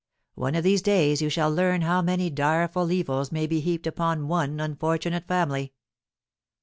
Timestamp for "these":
0.63-0.81